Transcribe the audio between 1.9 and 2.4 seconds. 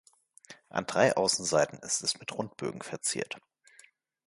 es mit